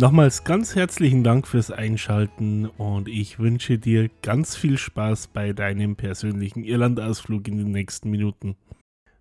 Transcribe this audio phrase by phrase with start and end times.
[0.00, 5.94] Nochmals ganz herzlichen Dank fürs Einschalten und ich wünsche dir ganz viel Spaß bei deinem
[5.94, 8.56] persönlichen Irlandausflug in den nächsten Minuten.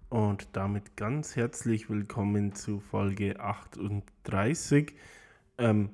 [0.07, 4.93] Und damit ganz herzlich willkommen zu Folge 38.
[5.57, 5.89] Ähm,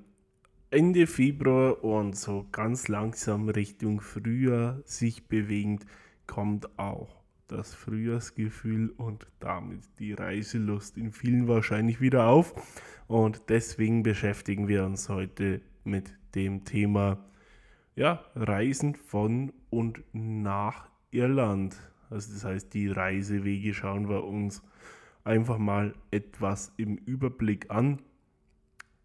[0.70, 5.88] Ende Februar und so ganz langsam Richtung Frühjahr sich bewegend
[6.28, 12.54] kommt auch das Frühjahrsgefühl und damit die Reiselust in vielen wahrscheinlich wieder auf.
[13.08, 17.24] Und deswegen beschäftigen wir uns heute mit dem Thema
[17.96, 21.76] ja, Reisen von und nach Irland.
[22.10, 24.64] Also das heißt, die Reisewege schauen wir uns
[25.24, 28.02] einfach mal etwas im Überblick an.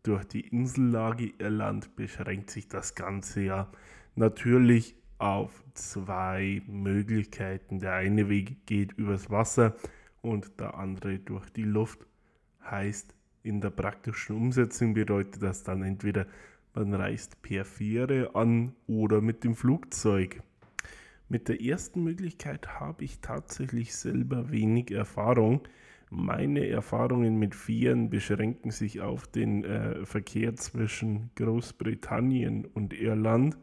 [0.03, 3.71] Durch die Insellage Irland beschränkt sich das Ganze ja
[4.15, 7.79] natürlich auf zwei Möglichkeiten.
[7.81, 9.77] Der eine Weg geht übers Wasser
[10.23, 12.07] und der andere durch die Luft.
[12.65, 16.27] Heißt, in der praktischen Umsetzung bedeutet das dann entweder
[16.75, 20.43] man reist per Fähre an oder mit dem Flugzeug.
[21.29, 25.63] Mit der ersten Möglichkeit habe ich tatsächlich selber wenig Erfahrung.
[26.11, 33.57] Meine Erfahrungen mit Fähren beschränken sich auf den äh, Verkehr zwischen Großbritannien und Irland.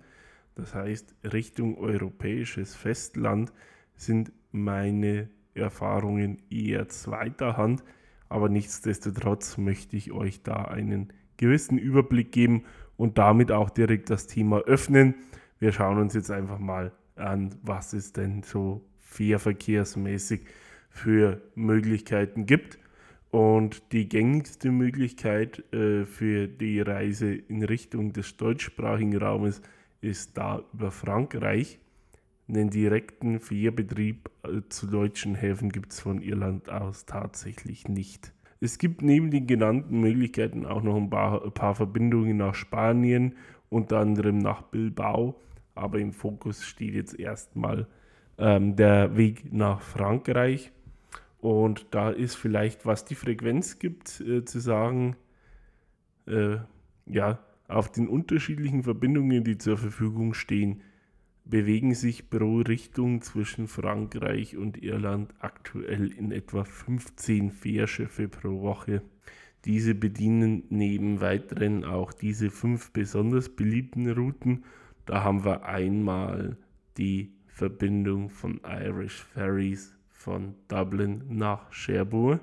[0.58, 3.53] Das heißt, Richtung europäisches Festland
[3.95, 7.83] sind meine Erfahrungen eher zweiter Hand.
[8.27, 12.63] Aber nichtsdestotrotz möchte ich euch da einen gewissen Überblick geben
[12.97, 15.13] und damit auch direkt das Thema öffnen.
[15.59, 20.41] Wir schauen uns jetzt einfach mal an, was es denn so fährverkehrsmäßig
[20.90, 22.79] für Möglichkeiten gibt.
[23.29, 29.66] Und die gängigste Möglichkeit äh, für die Reise in Richtung des deutschsprachigen Raumes ist
[30.38, 31.80] da über Frankreich.
[32.47, 38.31] Einen direkten Fährbetrieb äh, zu deutschen Häfen gibt es von Irland aus tatsächlich nicht.
[38.59, 43.35] Es gibt neben den genannten Möglichkeiten auch noch ein paar, ein paar Verbindungen nach Spanien,
[43.69, 45.40] unter anderem nach Bilbao,
[45.75, 47.88] aber im Fokus steht jetzt erstmal
[48.38, 50.72] ähm, der Weg nach Frankreich.
[51.40, 55.16] Und da ist vielleicht, was die Frequenz gibt, äh, zu sagen,
[56.28, 56.58] äh,
[57.06, 60.81] ja, auf den unterschiedlichen Verbindungen, die zur Verfügung stehen,
[61.45, 69.01] bewegen sich pro Richtung zwischen Frankreich und Irland aktuell in etwa 15 Fährschiffe pro Woche.
[69.66, 74.63] Diese bedienen neben weiteren auch diese fünf besonders beliebten Routen.
[75.05, 76.57] Da haben wir einmal
[76.97, 82.39] die Verbindung von Irish Ferries von Dublin nach Cherbourg.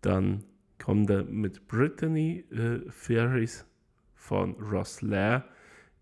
[0.00, 0.44] Dann
[0.78, 3.66] kommt er mit Brittany äh, Ferries
[4.26, 5.44] von Rosslare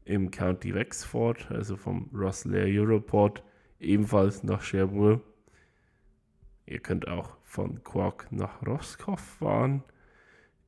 [0.07, 3.43] im County Wexford, also vom Rosslare Europort,
[3.81, 5.21] ebenfalls nach Cherbourg.
[6.67, 9.83] Ihr könnt auch von Cork nach Roscoff fahren,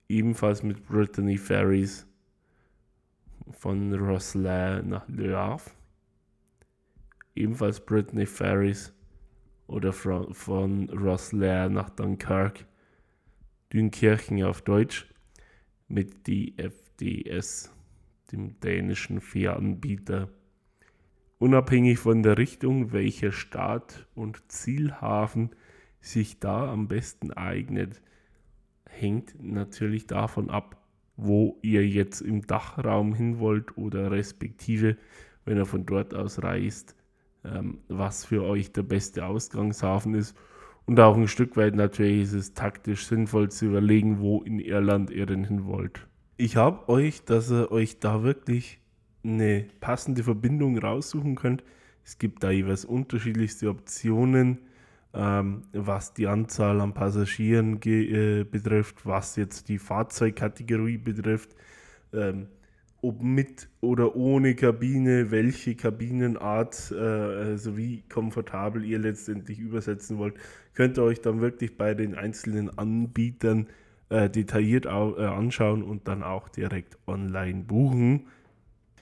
[0.09, 2.07] ebenfalls mit Brittany Ferries
[3.53, 5.71] von Rosslare nach Le Havre.
[7.35, 8.93] Ebenfalls Brittany Ferries
[9.67, 12.67] oder von, von Rosslare nach Dunkirk,
[13.73, 15.07] Dünkirchen auf Deutsch,
[15.89, 17.73] mit DFDS
[18.33, 20.29] dem dänischen Fähranbieter.
[21.39, 25.51] Unabhängig von der Richtung, welcher Start- und Zielhafen
[26.01, 28.01] sich da am besten eignet,
[28.89, 30.81] hängt natürlich davon ab,
[31.17, 34.97] wo ihr jetzt im Dachraum hin wollt oder respektive,
[35.45, 36.97] wenn ihr von dort aus reist,
[37.45, 40.37] ähm, was für euch der beste Ausgangshafen ist.
[40.87, 45.11] Und auch ein Stück weit natürlich ist es taktisch sinnvoll zu überlegen, wo in Irland
[45.11, 46.07] ihr denn hin wollt
[46.37, 48.79] ich habe euch, dass ihr euch da wirklich
[49.25, 51.65] eine passende Verbindung raussuchen könnt.
[52.05, 54.59] Es gibt da jeweils unterschiedlichste Optionen,
[55.15, 61.57] ähm, was die Anzahl an Passagieren äh, betrifft, was jetzt die Fahrzeugkategorie betrifft,
[62.13, 62.49] ähm,
[63.07, 70.35] ob mit oder ohne Kabine, welche Kabinenart äh, sowie komfortabel ihr letztendlich übersetzen wollt,
[70.75, 73.69] könnt ihr euch dann wirklich bei den einzelnen Anbietern
[74.09, 78.27] äh, detailliert äh, anschauen und dann auch direkt online buchen.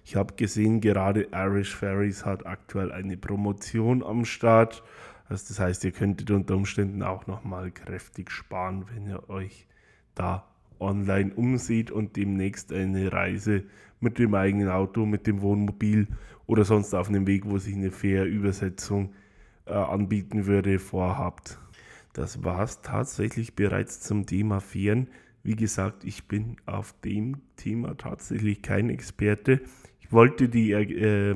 [0.05, 4.83] Ich habe gesehen, gerade Irish Ferries hat aktuell eine Promotion am Start.
[5.31, 9.67] Also das heißt, ihr könntet unter Umständen auch nochmal kräftig sparen, wenn ihr euch
[10.15, 10.47] da
[10.81, 13.65] online umsieht und demnächst eine Reise
[14.01, 16.09] mit dem eigenen Auto, mit dem Wohnmobil
[16.47, 19.15] oder sonst auf einem Weg, wo sich eine Fährübersetzung
[19.67, 21.59] äh, anbieten würde, vorhabt.
[22.13, 25.09] Das war es tatsächlich bereits zum Thema Fähren.
[25.43, 29.61] Wie gesagt, ich bin auf dem Thema tatsächlich kein Experte.
[30.01, 31.35] Ich wollte die, äh,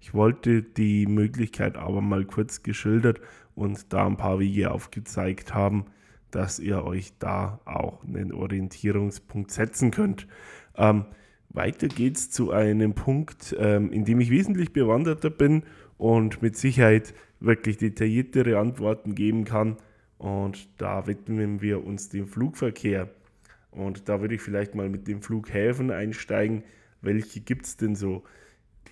[0.00, 3.20] ich wollte die Möglichkeit aber mal kurz geschildert
[3.54, 5.86] und da ein paar Wege aufgezeigt haben,
[6.36, 10.26] dass ihr euch da auch einen Orientierungspunkt setzen könnt.
[10.76, 11.06] Ähm,
[11.48, 15.62] weiter geht's zu einem Punkt, ähm, in dem ich wesentlich bewanderter bin
[15.96, 19.78] und mit Sicherheit wirklich detailliertere Antworten geben kann.
[20.18, 23.08] Und da widmen wir uns dem Flugverkehr.
[23.70, 26.64] Und da würde ich vielleicht mal mit den Flughäfen einsteigen.
[27.00, 28.24] Welche gibt es denn so?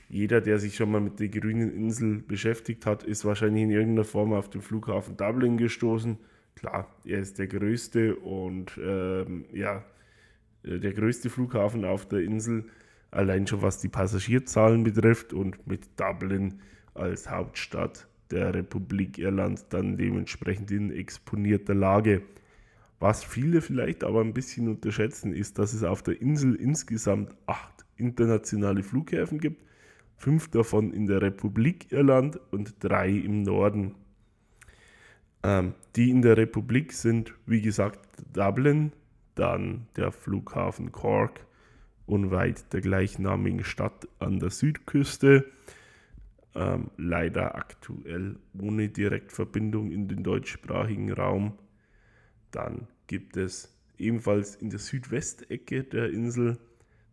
[0.09, 4.05] Jeder, der sich schon mal mit der grünen Insel beschäftigt hat, ist wahrscheinlich in irgendeiner
[4.05, 6.17] Form auf den Flughafen Dublin gestoßen.
[6.57, 9.85] Klar, er ist der größte und ähm, ja,
[10.63, 12.67] äh, der größte Flughafen auf der Insel,
[13.11, 16.61] allein schon was die Passagierzahlen betrifft und mit Dublin
[16.95, 22.23] als Hauptstadt der Republik Irland dann dementsprechend in exponierter Lage.
[23.01, 27.85] Was viele vielleicht aber ein bisschen unterschätzen, ist, dass es auf der Insel insgesamt acht
[27.97, 29.63] internationale Flughäfen gibt,
[30.17, 33.95] fünf davon in der Republik Irland und drei im Norden.
[35.45, 38.01] Ähm, die in der Republik sind, wie gesagt,
[38.33, 38.93] Dublin,
[39.35, 41.47] dann der Flughafen Cork,
[42.07, 45.45] unweit der gleichnamigen Stadt an der Südküste.
[46.55, 51.59] Ähm, leider aktuell ohne Direktverbindung in den deutschsprachigen Raum.
[52.51, 56.59] Dann gibt es ebenfalls in der Südwestecke der Insel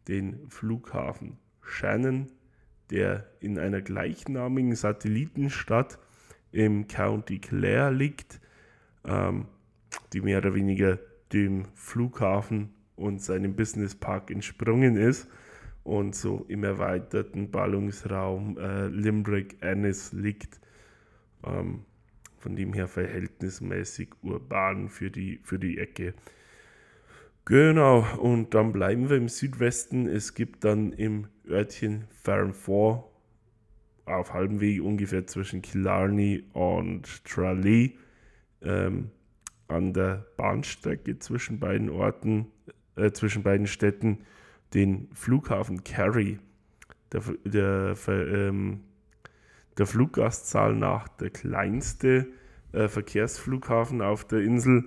[0.07, 2.31] den Flughafen Shannon,
[2.91, 5.99] der in einer gleichnamigen Satellitenstadt
[6.51, 8.39] im County Clare liegt,
[9.05, 9.45] ähm,
[10.13, 10.99] die mehr oder weniger
[11.33, 15.27] dem Flughafen und seinem Businesspark entsprungen ist
[15.83, 20.59] und so im erweiterten Ballungsraum äh, Limerick Ennis liegt.
[21.43, 21.85] Ähm,
[22.37, 26.13] von dem her verhältnismäßig urban für die, für die Ecke.
[27.45, 30.07] Genau, und dann bleiben wir im Südwesten.
[30.07, 33.03] Es gibt dann im Örtchen Farm 4
[34.17, 37.91] auf halbem Weg ungefähr zwischen Killarney und Tralee
[38.61, 39.11] ähm,
[39.67, 42.47] an der Bahnstrecke zwischen beiden Orten,
[42.95, 44.19] äh, zwischen beiden Städten
[44.73, 46.39] den Flughafen Kerry.
[47.11, 48.81] Der, der, ähm,
[49.77, 52.27] der Fluggastzahl nach der kleinste
[52.71, 54.85] äh, Verkehrsflughafen auf der Insel.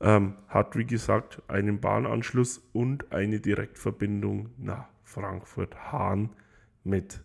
[0.00, 6.30] Ähm, hat, wie gesagt, einen Bahnanschluss und eine Direktverbindung nach Frankfurt-Hahn
[6.82, 7.22] mit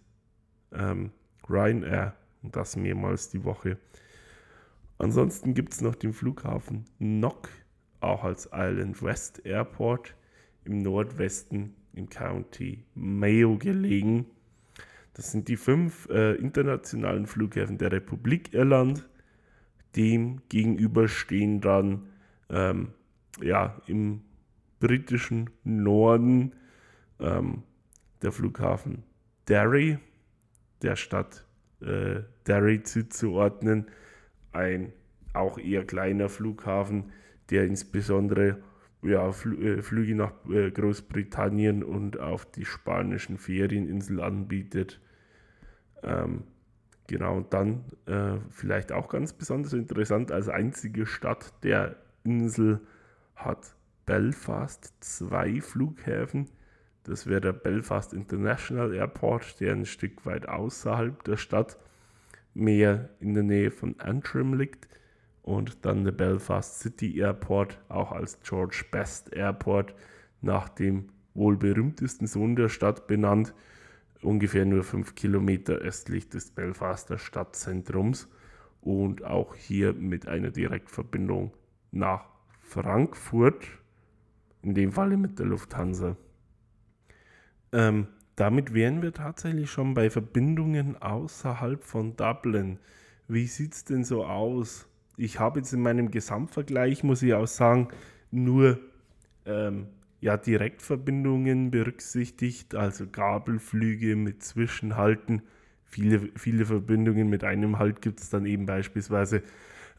[0.72, 1.12] ähm,
[1.50, 3.78] Ryanair und das mehrmals die Woche.
[4.98, 7.50] Ansonsten gibt es noch den Flughafen Nock,
[8.00, 10.16] auch als Island West Airport
[10.66, 14.26] im Nordwesten im County Mayo gelegen.
[15.14, 19.08] Das sind die fünf äh, internationalen Flughäfen der Republik Irland.
[19.96, 22.04] Dem gegenüber stehen dann
[22.50, 22.90] ähm,
[23.42, 24.22] ja, im
[24.80, 26.54] britischen Norden
[27.20, 27.64] ähm,
[28.22, 29.04] der Flughafen
[29.48, 29.98] Derry,
[30.82, 31.46] der Stadt
[31.82, 33.88] äh, Derry zuzuordnen,
[34.52, 34.94] ein
[35.34, 37.12] auch eher kleiner Flughafen,
[37.50, 38.58] der insbesondere
[39.04, 45.00] ja, Fl äh, Flüge nach äh, Großbritannien und auf die spanischen Ferieninseln anbietet.
[46.04, 46.44] Ähm,
[47.08, 52.82] genau, und dann äh, vielleicht auch ganz besonders interessant, als einzige Stadt der Insel
[53.36, 56.50] hat Belfast zwei Flughäfen.
[57.08, 61.80] Das wäre der Belfast International Airport, der ein Stück weit außerhalb der Stadt,
[62.54, 64.90] mehr in der Nähe von Antrim liegt
[65.42, 69.96] und dann der Belfast City Airport, auch als George Best Airport,
[70.42, 73.54] nach dem wohl berühmtesten Sohn der Stadt benannt,
[74.22, 78.28] ungefähr nur fünf Kilometer östlich des Belfaster Stadtzentrums
[78.82, 81.54] und auch hier mit einer Direktverbindung
[81.92, 82.26] nach
[82.60, 83.66] Frankfurt,
[84.62, 86.18] in dem Falle mit der Lufthansa.
[87.72, 92.80] Ähm, damit wären wir tatsächlich schon bei Verbindungen außerhalb von Dublin.
[93.28, 94.88] Wie sieht es denn so aus?
[95.18, 97.90] ich habe jetzt in meinem Gesamtvergleich, muss ich auch sagen,
[98.32, 98.80] nur
[99.46, 99.88] ähm,
[100.22, 105.42] ja, Direktverbindungen berücksichtigt, also Gabelflüge mit Zwischenhalten.
[105.86, 109.42] Viele, viele Verbindungen mit einem Halt gibt es dann eben beispielsweise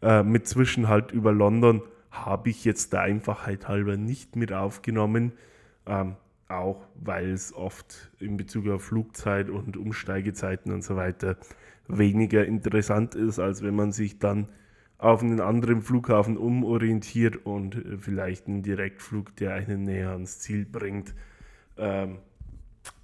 [0.02, 1.82] äh, mit Zwischenhalt über London.
[2.10, 5.32] Habe ich jetzt der Einfachheit halber nicht mit aufgenommen.
[5.86, 6.16] Ähm,
[6.48, 11.36] auch weil es oft in Bezug auf Flugzeit und Umsteigezeiten und so weiter
[11.88, 14.48] weniger interessant ist, als wenn man sich dann
[14.98, 20.66] auf einen anderen Flughafen umorientiert und äh, vielleicht einen Direktflug, der einen näher ans Ziel
[20.66, 21.14] bringt,
[21.76, 22.18] ähm,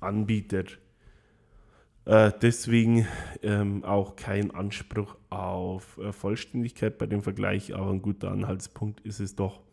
[0.00, 0.80] anbietet.
[2.04, 3.06] Äh, deswegen
[3.42, 9.20] ähm, auch kein Anspruch auf äh, Vollständigkeit bei dem Vergleich, aber ein guter Anhaltspunkt ist
[9.20, 9.63] es doch.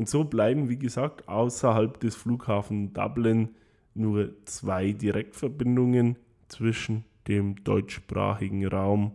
[0.00, 3.50] Und so bleiben, wie gesagt, außerhalb des Flughafens Dublin
[3.92, 6.16] nur zwei Direktverbindungen
[6.48, 9.12] zwischen dem deutschsprachigen Raum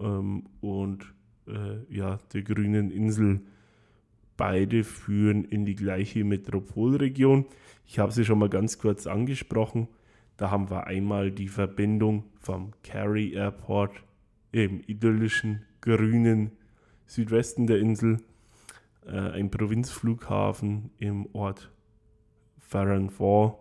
[0.00, 1.14] ähm, und
[1.46, 3.42] äh, ja, der grünen Insel.
[4.36, 7.44] Beide führen in die gleiche Metropolregion.
[7.86, 9.86] Ich habe sie schon mal ganz kurz angesprochen.
[10.36, 14.02] Da haben wir einmal die Verbindung vom Kerry Airport
[14.50, 16.50] im idyllischen grünen
[17.06, 18.18] Südwesten der Insel,
[19.06, 21.70] äh, ein Provinzflughafen im Ort
[22.58, 23.58] Farranford,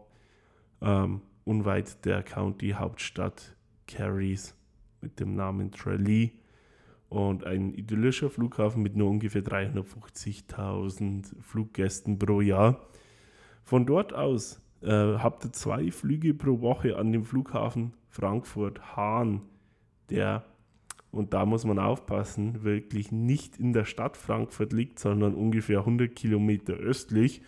[0.82, 3.56] ähm, unweit der County-Hauptstadt
[3.88, 4.56] Kerrys
[5.02, 6.32] mit dem Namen Tralee
[7.10, 12.88] und ein idyllischer Flughafen mit nur ungefähr 350.000 Fluggästen pro Jahr.
[13.64, 19.42] Von dort aus äh, habt ihr zwei Flüge pro Woche an dem Flughafen Frankfurt-Hahn,
[20.10, 20.46] der,
[21.12, 26.16] und da muss man aufpassen, wirklich nicht in der Stadt Frankfurt liegt, sondern ungefähr 100
[26.16, 27.42] Kilometer östlich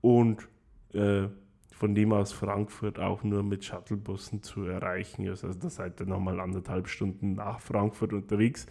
[0.00, 0.48] und
[0.92, 1.28] äh,
[1.70, 5.44] von dem aus Frankfurt auch nur mit Shuttlebussen zu erreichen ist.
[5.44, 8.66] Also da seid ihr nochmal anderthalb Stunden nach Frankfurt unterwegs.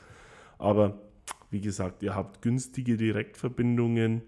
[0.57, 1.01] Aber
[1.49, 4.21] wie gesagt, ihr habt günstige Direktverbindungen,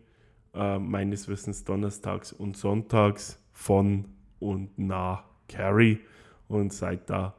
[0.54, 4.06] äh, meines Wissens donnerstags und sonntags von
[4.40, 6.02] und nach Kerry
[6.48, 7.36] und seid da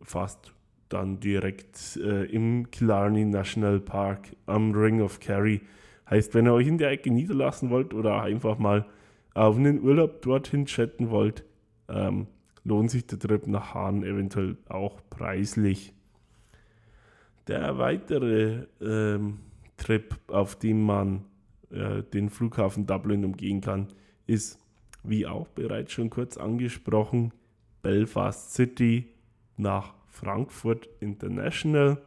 [0.00, 0.54] fast
[0.88, 5.60] dann direkt äh, im Killarney National Park am Ring of Kerry.
[6.08, 8.86] Heißt, wenn ihr euch in der Ecke niederlassen wollt oder einfach mal
[9.34, 11.44] auf einen Urlaub dorthin chatten wollt,
[11.88, 12.26] ähm,
[12.64, 15.92] lohnt sich der Trip nach Hahn eventuell auch preislich.
[17.46, 19.40] Der weitere ähm,
[19.76, 21.24] Trip, auf dem man
[21.70, 23.88] äh, den Flughafen Dublin umgehen kann,
[24.26, 24.58] ist,
[25.02, 27.32] wie auch bereits schon kurz angesprochen,
[27.82, 29.08] Belfast City
[29.56, 32.02] nach Frankfurt International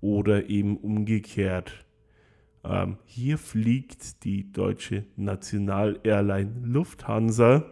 [0.00, 1.84] oder eben umgekehrt.
[2.64, 7.64] Ähm, hier fliegt die deutsche National-Airline Lufthansa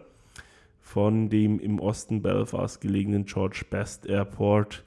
[0.79, 4.85] von dem im Osten Belfast gelegenen George Best Airport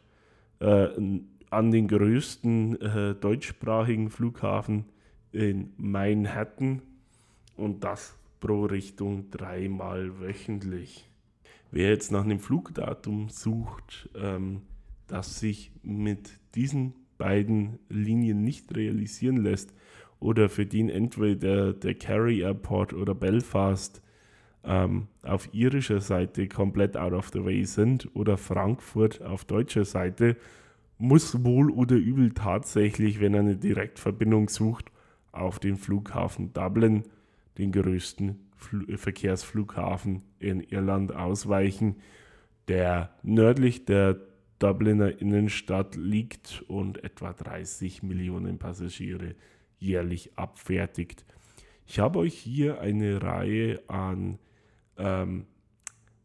[0.60, 0.88] äh,
[1.50, 4.84] an den größten äh, deutschsprachigen Flughafen
[5.32, 6.82] in Manhattan
[7.56, 11.08] und das pro Richtung dreimal wöchentlich.
[11.70, 14.62] Wer jetzt nach einem Flugdatum sucht, ähm,
[15.06, 19.74] das sich mit diesen beiden Linien nicht realisieren lässt,
[20.20, 24.02] oder für den entweder der Kerry Airport oder Belfast
[24.64, 30.36] ähm, auf irischer Seite komplett out of the way sind oder Frankfurt auf deutscher Seite,
[30.98, 34.90] muss wohl oder übel tatsächlich, wenn er eine Direktverbindung sucht,
[35.30, 37.04] auf den Flughafen Dublin,
[37.58, 41.96] den größten Fl Verkehrsflughafen in Irland, ausweichen,
[42.66, 44.20] der nördlich der
[44.58, 49.36] Dubliner Innenstadt liegt und etwa 30 Millionen Passagiere
[49.78, 51.24] jährlich abfertigt.
[51.86, 54.38] Ich habe euch hier eine Reihe an
[54.96, 55.46] ähm,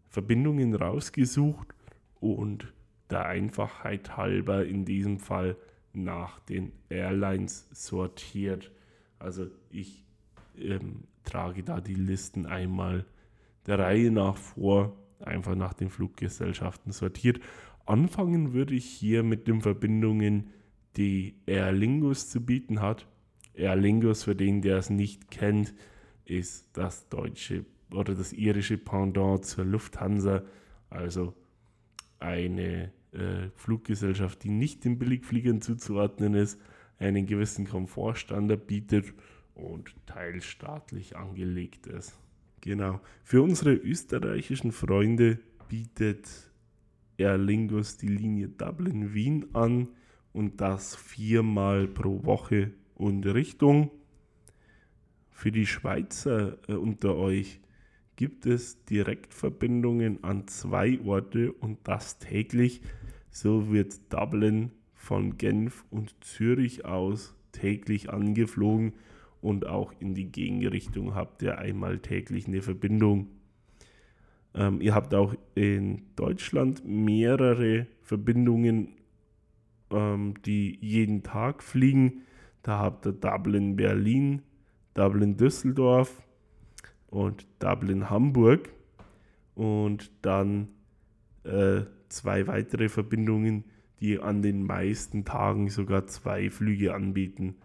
[0.09, 1.73] Verbindungen rausgesucht
[2.19, 2.73] und
[3.09, 5.55] der Einfachheit halber in diesem Fall
[5.93, 8.71] nach den Airlines sortiert.
[9.19, 10.03] Also ich
[10.57, 13.05] ähm, trage da die Listen einmal
[13.65, 17.39] der Reihe nach vor, einfach nach den Fluggesellschaften sortiert.
[17.85, 20.49] Anfangen würde ich hier mit den Verbindungen,
[20.97, 23.07] die Aer Lingus zu bieten hat.
[23.57, 25.73] Aer Lingus, für den, der es nicht kennt,
[26.25, 30.43] ist das deutsche oder das irische Pendant zur Lufthansa,
[30.89, 31.33] also
[32.19, 36.59] eine äh, Fluggesellschaft, die nicht den Billigfliegern zuzuordnen ist,
[36.97, 39.13] einen gewissen Komfortstandard bietet
[39.55, 42.17] und teilstaatlich angelegt ist.
[42.61, 43.01] Genau.
[43.23, 46.29] Für unsere österreichischen Freunde bietet
[47.17, 49.89] Aer Lingus die Linie Dublin-Wien an
[50.31, 53.91] und das viermal pro Woche und Richtung.
[55.29, 57.59] Für die Schweizer äh, unter euch
[58.15, 62.81] gibt es Direktverbindungen an zwei Orte und das täglich.
[63.29, 68.93] So wird Dublin von Genf und Zürich aus täglich angeflogen
[69.43, 73.27] und auch in die Gegenrichtung habt ihr einmal täglich eine Verbindung.
[74.55, 78.93] Ähm, ihr habt auch in Deutschland mehrere Verbindungen,
[79.91, 82.21] ähm, die jeden Tag fliegen.
[82.61, 84.43] Da habt ihr Dublin Berlin,
[84.93, 86.21] Dublin Düsseldorf
[87.07, 88.69] und Dublin Hamburg.
[89.55, 90.69] Und dann
[91.43, 93.65] äh, zwei weitere Verbindungen,
[93.99, 97.57] die an den meisten Tagen sogar zwei Flüge anbieten.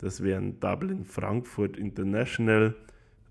[0.00, 2.74] Das wären Dublin Frankfurt International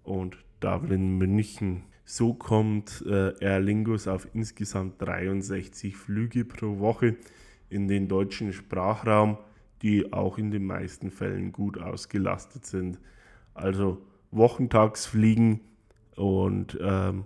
[0.04, 1.84] und Dublin München.
[2.06, 7.16] So kommt äh, Aer Lingus auf insgesamt 63 Flüge pro Woche
[7.70, 9.38] in den deutschen Sprachraum,
[9.82, 13.00] die auch in den meisten Fällen gut ausgelastet sind.
[13.56, 15.62] Also Wochentagsfliegen
[16.16, 17.26] und ähm,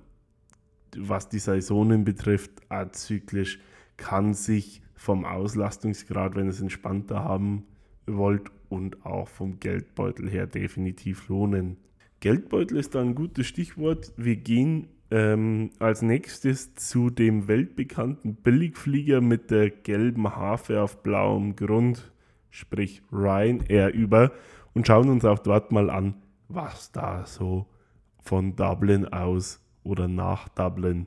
[0.96, 3.60] was die Saisonen betrifft, azyklisch
[3.98, 7.66] kann sich vom Auslastungsgrad, wenn es entspannter haben
[8.06, 11.78] wollt, und auch vom Geldbeutel her definitiv lohnen.
[12.22, 14.14] Geldbeutel ist da ein gutes Stichwort.
[14.18, 21.56] Wir gehen ähm, als nächstes zu dem weltbekannten Billigflieger mit der gelben Harfe auf blauem
[21.56, 22.12] Grund,
[22.50, 24.32] sprich Ryanair, über
[24.74, 26.16] und schauen uns auch dort mal an,
[26.48, 27.68] was da so
[28.22, 31.06] von Dublin aus oder nach Dublin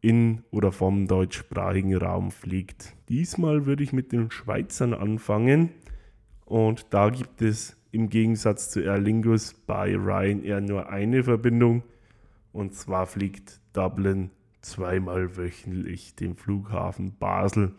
[0.00, 2.96] in oder vom deutschsprachigen Raum fliegt.
[3.08, 5.70] Diesmal würde ich mit den Schweizern anfangen
[6.48, 11.82] und da gibt es im Gegensatz zu Aer Lingus bei Ryanair nur eine Verbindung
[12.52, 17.72] und zwar fliegt Dublin zweimal wöchentlich den Flughafen Basel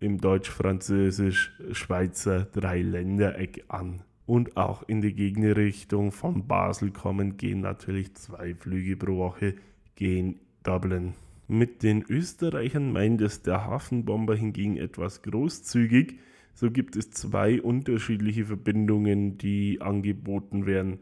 [0.00, 4.02] im deutsch-französisch-schweizer Dreiländereck an.
[4.26, 9.54] Und auch in die Gegenrichtung von Basel kommen gehen natürlich zwei Flüge pro Woche
[9.94, 11.14] gehen Dublin.
[11.48, 16.18] Mit den Österreichern meint es der Hafenbomber hingegen etwas großzügig.
[16.56, 21.00] So gibt es zwei unterschiedliche Verbindungen, die angeboten werden.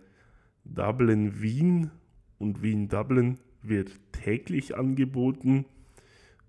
[0.65, 1.93] Dublin-Wien
[2.39, 5.67] und Wien-Dublin wird täglich angeboten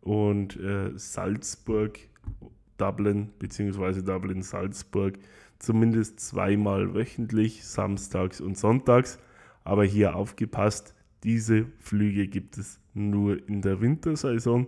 [0.02, 4.02] und äh, Salzburg-Dublin bzw.
[4.02, 5.20] Dublin-Salzburg
[5.60, 9.20] zumindest zweimal wöchentlich, samstags und sonntags.
[9.64, 14.66] Aber hier aufgepasst, diese Flüge gibt es nur in der Wintersaison,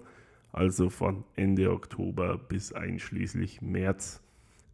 [0.51, 4.21] also von Ende Oktober bis einschließlich März.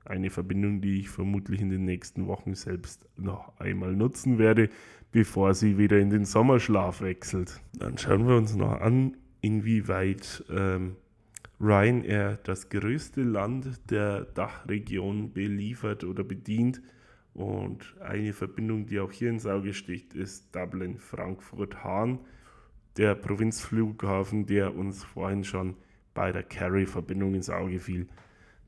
[0.06, 4.70] Eine Verbindung, die ich vermutlich in den nächsten Wochen selbst noch einmal nutzen werde,
[5.12, 7.62] bevor sie wieder in den Sommerschlaf wechselt.
[7.74, 10.96] Dann schauen wir uns noch an, inwieweit ähm,
[11.60, 16.82] Ryanair das größte Land der Dachregion beliefert oder bedient
[17.34, 22.20] und eine Verbindung, die auch hier ins Auge sticht, ist Dublin-Frankfurt-Hahn,
[22.98, 25.76] der Provinzflughafen, der uns vorhin schon
[26.14, 28.08] bei der Carry-Verbindung ins Auge fiel.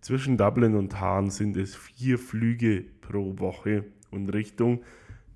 [0.06, 4.84] Zwischen Dublin und Hahn sind es vier Flüge pro Woche und Richtung,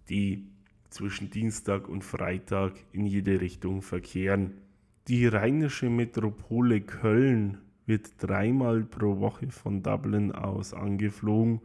[0.09, 0.45] die
[0.91, 4.61] zwischen Dienstag und Freitag in jede Richtung verkehren.
[5.07, 11.61] Die rheinische Metropole Köln wird dreimal pro Woche von Dublin aus angeflogen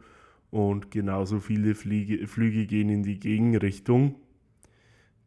[0.49, 4.15] und genauso viele Fliege, Flüge gehen in die Gegenrichtung.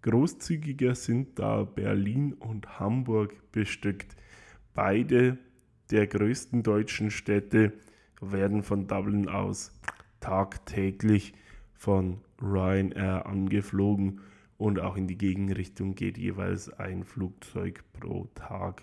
[0.03, 4.17] Großzügiger sind da Berlin und Hamburg bestückt.
[4.75, 5.39] Beide
[5.91, 7.73] der größten deutschen Städte
[8.21, 9.73] werden von Dublin aus
[10.21, 11.35] tagtäglich
[11.75, 14.21] von Ryanair angeflogen
[14.57, 18.83] und auch in die Gegenrichtung geht jeweils ein Flugzeug pro Tag.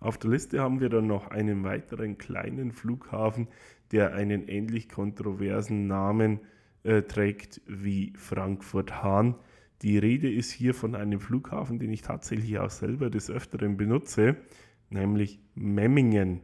[0.00, 3.48] Auf der Liste haben wir dann noch einen weiteren kleinen Flughafen,
[3.92, 6.40] der einen ähnlich kontroversen Namen
[6.84, 9.34] äh, trägt wie Frankfurt-Hahn.
[9.82, 14.36] Die Rede ist hier von einem Flughafen, den ich tatsächlich auch selber des Öfteren benutze,
[14.90, 16.42] nämlich Memmingen.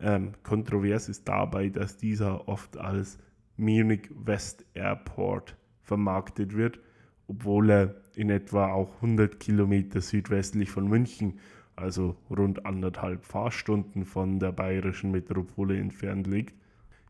[0.00, 3.18] Ähm, kontrovers ist dabei, dass dieser oft als
[3.56, 6.80] Munich West Airport vermarktet wird,
[7.28, 11.38] obwohl er in etwa auch 100 Kilometer südwestlich von München
[11.76, 16.54] also rund anderthalb Fahrstunden von der bayerischen Metropole entfernt liegt.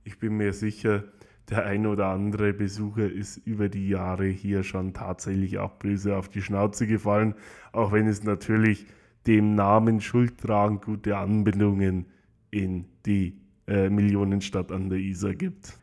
[0.05, 1.05] Ich bin mir sicher,
[1.51, 6.29] der ein oder andere Besucher ist über die Jahre hier schon tatsächlich auch böse auf
[6.29, 7.35] die Schnauze gefallen,
[7.73, 8.87] auch wenn es natürlich
[9.27, 12.07] dem Namen Schuld tragen gute Anbindungen
[12.51, 15.79] in die äh, Millionenstadt an der Isar gibt.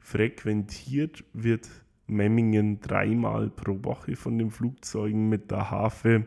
[0.00, 1.68] Frequentiert wird
[2.06, 6.26] Memmingen dreimal pro Woche von den Flugzeugen mit der Hafe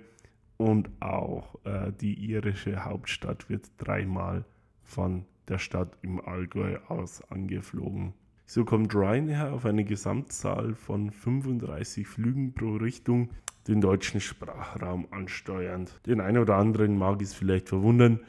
[0.58, 4.46] und auch äh, die irische Hauptstadt wird dreimal
[4.84, 8.14] von der Stadt im Allgäu aus angeflogen.
[8.48, 13.30] So kommt Ryanair auf eine Gesamtzahl von 35 Flügen pro Richtung
[13.68, 16.00] den deutschen Sprachraum ansteuernd.
[16.06, 18.20] Den einen oder anderen mag es vielleicht verwundern,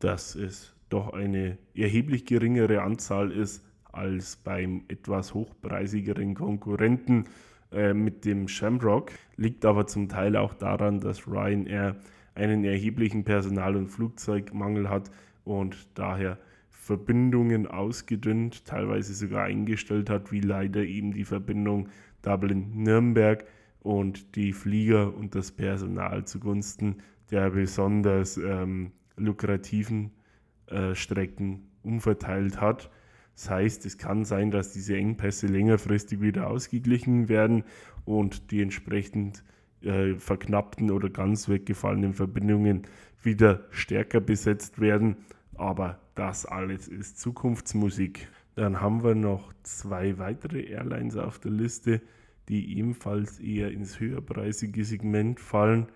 [0.00, 7.26] dass es doch eine erheblich geringere Anzahl ist als beim etwas hochpreisigeren Konkurrenten
[7.70, 11.94] äh, mit dem Shamrock, liegt aber zum Teil auch daran, dass Ryanair
[12.34, 15.12] einen erheblichen Personal- und Flugzeugmangel hat
[15.44, 16.38] und daher
[16.80, 21.88] Verbindungen ausgedünnt, teilweise sogar eingestellt hat, wie leider eben die Verbindung
[22.22, 23.44] Dublin-Nürnberg
[23.80, 26.96] und die Flieger und das Personal zugunsten
[27.30, 30.10] der besonders ähm, lukrativen
[30.66, 32.90] äh, Strecken umverteilt hat.
[33.34, 37.64] Das heißt, es kann sein, dass diese Engpässe längerfristig wieder ausgeglichen werden
[38.04, 39.44] und die entsprechend
[39.82, 42.82] äh, verknappten oder ganz weggefallenen Verbindungen
[43.22, 45.16] wieder stärker besetzt werden.
[45.60, 48.28] Aber das alles ist Zukunftsmusik.
[48.54, 52.00] Dann haben wir noch zwei weitere Airlines auf der Liste,
[52.48, 55.88] die ebenfalls eher ins höherpreisige Segment fallen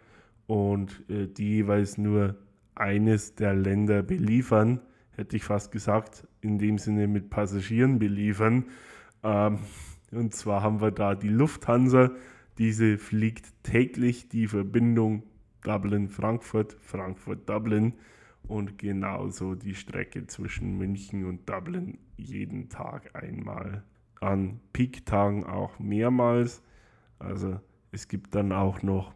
[0.47, 2.37] und äh, die jeweils nur
[2.75, 4.81] eines der Länder beliefern,
[5.13, 8.67] hätte ich fast gesagt, in dem Sinne mit Passagieren beliefern.
[9.23, 9.61] Ähm,
[10.11, 12.11] und zwar haben wir da die Lufthansa,
[12.59, 15.23] diese fliegt täglich die Verbindung
[15.63, 17.95] Dublin-Frankfurt, Frankfurt-Dublin
[18.49, 23.83] und genauso die Strecke zwischen München und Dublin jeden Tag einmal.
[24.21, 26.63] An Peak-Tagen auch mehrmals.
[27.19, 29.15] Also es gibt dann auch noch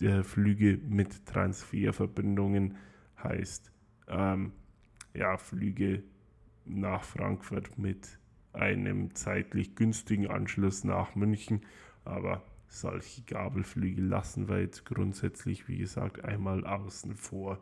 [0.00, 2.76] der Flüge mit Transferverbindungen,
[3.22, 3.72] heißt
[4.08, 4.52] ähm,
[5.14, 6.02] ja, Flüge
[6.64, 8.18] nach Frankfurt mit
[8.52, 11.62] einem zeitlich günstigen Anschluss nach München.
[12.04, 17.58] Aber solche Gabelflüge lassen wir jetzt grundsätzlich, wie gesagt, einmal außen vor.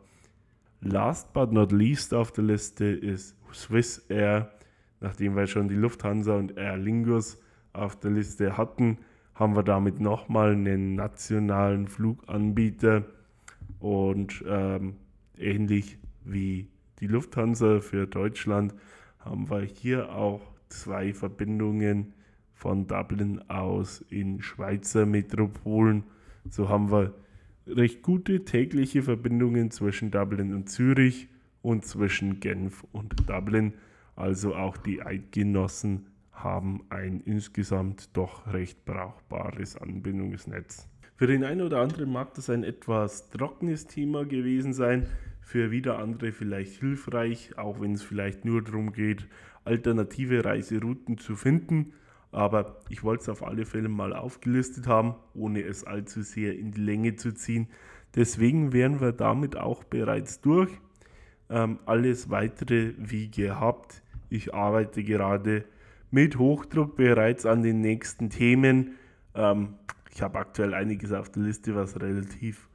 [0.81, 4.51] Last but not least auf der Liste ist Swiss Air.
[4.99, 7.39] Nachdem wir schon die Lufthansa und Aer Lingus
[7.71, 8.97] auf der Liste hatten,
[9.35, 13.05] haben wir damit nochmal einen nationalen Fluganbieter
[13.79, 14.95] und ähm,
[15.37, 16.67] ähnlich wie
[16.99, 18.73] die Lufthansa für Deutschland
[19.19, 22.13] haben wir hier auch zwei Verbindungen
[22.53, 26.03] von Dublin aus in Schweizer Metropolen.
[26.49, 27.13] So haben wir
[27.67, 31.29] recht gute tägliche Verbindungen zwischen Dublin und Zürich
[31.61, 33.73] und zwischen Genf und Dublin.
[34.15, 40.87] Also auch die Eidgenossen haben ein insgesamt doch recht brauchbares Anbindungsnetz.
[41.15, 45.05] Für den einen oder anderen mag das ein etwas trockenes Thema gewesen sein,
[45.41, 49.27] für wieder andere vielleicht hilfreich, auch wenn es vielleicht nur darum geht,
[49.65, 51.93] alternative Reiserouten zu finden.
[52.31, 56.71] Aber ich wollte es auf alle Fälle mal aufgelistet haben, ohne es allzu sehr in
[56.71, 57.67] die Länge zu ziehen.
[58.15, 60.71] Deswegen wären wir damit auch bereits durch.
[61.49, 64.01] Ähm, alles weitere wie gehabt.
[64.29, 65.65] Ich arbeite gerade
[66.09, 68.95] mit Hochdruck bereits an den nächsten Themen.
[69.35, 69.75] Ähm,
[70.13, 72.69] ich habe aktuell einiges auf der Liste, was relativ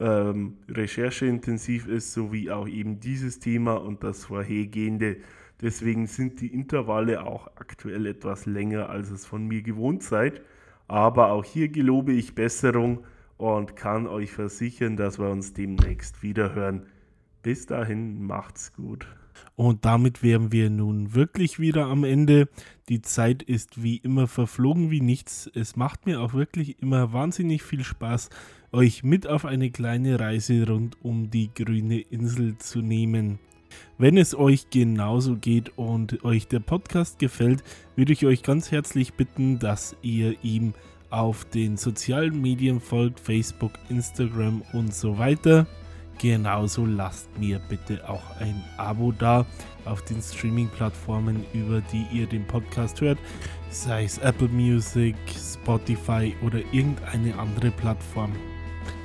[0.00, 5.16] ähm, rechercheintensiv ist, sowie auch eben dieses Thema und das vorhergehende.
[5.60, 10.42] Deswegen sind die Intervalle auch aktuell etwas länger, als es von mir gewohnt seid.
[10.88, 13.04] Aber auch hier gelobe ich Besserung
[13.36, 16.86] und kann euch versichern, dass wir uns demnächst wieder hören.
[17.42, 19.06] Bis dahin macht's gut.
[19.56, 22.48] Und damit wären wir nun wirklich wieder am Ende.
[22.88, 25.50] Die Zeit ist wie immer verflogen wie nichts.
[25.54, 28.30] Es macht mir auch wirklich immer wahnsinnig viel Spaß,
[28.72, 33.38] euch mit auf eine kleine Reise rund um die grüne Insel zu nehmen.
[33.98, 37.62] Wenn es euch genauso geht und euch der Podcast gefällt,
[37.96, 40.74] würde ich euch ganz herzlich bitten, dass ihr ihm
[41.10, 45.66] auf den sozialen Medien folgt, Facebook, Instagram und so weiter.
[46.20, 49.46] Genauso lasst mir bitte auch ein Abo da
[49.84, 53.18] auf den Streaming-Plattformen, über die ihr den Podcast hört,
[53.70, 58.32] sei es Apple Music, Spotify oder irgendeine andere Plattform.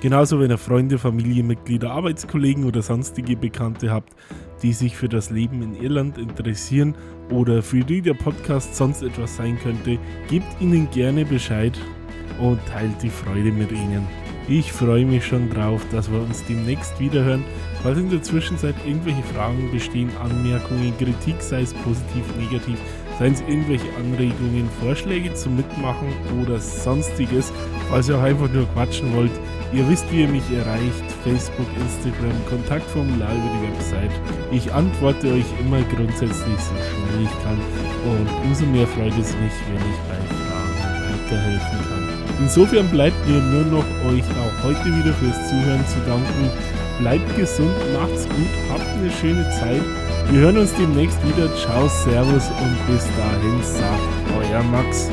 [0.02, 4.14] Genauso, wenn ihr Freunde, Familienmitglieder, Arbeitskollegen oder sonstige Bekannte habt,
[4.62, 6.96] die sich für das Leben in Irland interessieren
[7.32, 9.98] oder für die der Podcast sonst etwas sein könnte,
[10.30, 11.78] gebt ihnen gerne Bescheid
[12.40, 14.08] und teilt die Freude mit ihnen.
[14.48, 17.44] Ich freue mich schon drauf, dass wir uns demnächst wiederhören.
[17.84, 22.80] Falls in der Zwischenzeit irgendwelche Fragen bestehen, Anmerkungen, Kritik, sei es positiv, negativ,
[23.20, 26.08] seien es irgendwelche Anregungen, Vorschläge zum Mitmachen
[26.42, 27.54] oder sonstiges,
[27.90, 29.32] falls ihr auch einfach nur quatschen wollt,
[29.74, 34.12] ihr wisst, wie ihr mich erreicht, Facebook, Instagram, Kontaktformular über die Website.
[34.52, 37.60] Ich antworte euch immer grundsätzlich so schnell ich kann
[38.06, 40.70] und umso mehr freut es mich, wenn ich bei Fragen
[41.10, 42.00] weiterhelfen kann.
[42.40, 46.50] Insofern bleibt mir nur noch euch auch heute wieder fürs Zuhören zu danken.
[47.00, 49.82] Bleibt gesund, macht's gut, habt eine schöne Zeit.
[50.32, 51.54] Wir hören uns demnächst wieder.
[51.56, 55.10] Ciao, Servus und bis dahin sagt euer Max.